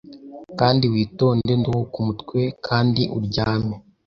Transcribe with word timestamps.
kandi 0.59 0.83
witonze 0.93 1.51
nduhuke 1.59 1.95
umutwe 2.03 2.39
Kandi 2.67 3.01
uryame 3.17 3.75